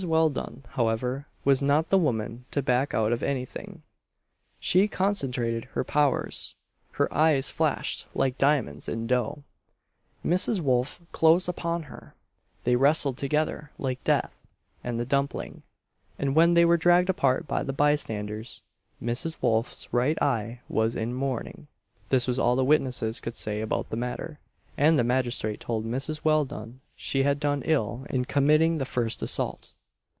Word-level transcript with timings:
Welldone, 0.03 0.63
however, 0.69 1.27
was 1.45 1.61
not 1.61 1.89
the 1.89 1.97
woman 1.99 2.45
to 2.49 2.63
back 2.63 2.95
out 2.95 3.11
of 3.13 3.21
anything 3.21 3.83
she 4.59 4.87
concentrated 4.87 5.65
her 5.73 5.83
powers 5.83 6.55
her 6.93 7.13
eyes 7.13 7.51
flashed 7.51 8.07
like 8.15 8.39
diamonds 8.39 8.89
in 8.89 9.05
dough, 9.05 9.43
Mrs. 10.25 10.59
Wolf 10.59 10.99
closed 11.11 11.47
upon 11.47 11.83
her, 11.83 12.15
they 12.63 12.75
wrestled 12.75 13.15
together 13.15 13.69
like 13.77 14.03
Death 14.03 14.47
and 14.83 14.99
the 14.99 15.05
Dumpling, 15.05 15.61
and 16.17 16.33
when 16.33 16.55
they 16.55 16.65
were 16.65 16.77
dragged 16.77 17.11
apart 17.11 17.45
by 17.47 17.61
the 17.61 17.71
bystanders, 17.73 18.63
Mrs. 18.99 19.37
Wolf's 19.39 19.87
right 19.93 20.19
eye 20.19 20.61
was 20.67 20.95
in 20.95 21.13
mourning. 21.13 21.67
This 22.09 22.27
was 22.27 22.39
all 22.39 22.55
the 22.55 22.63
witnesses 22.65 23.19
could 23.19 23.35
say 23.35 23.61
about 23.61 23.91
the 23.91 23.97
matter, 23.97 24.39
and 24.79 24.97
the 24.97 25.03
magistrate 25.03 25.59
told 25.59 25.85
Mrs. 25.85 26.21
Welldone, 26.25 26.79
she 26.95 27.21
had 27.21 27.39
done 27.39 27.61
ill 27.65 28.07
in 28.09 28.25
committing 28.25 28.79
the 28.79 28.85
first 28.85 29.21
assault. 29.21 29.75